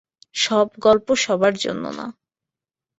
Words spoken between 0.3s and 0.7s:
সব